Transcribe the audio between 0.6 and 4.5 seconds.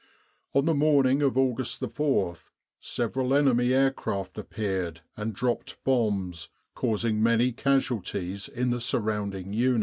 the morning of August 4th several enemy aircraft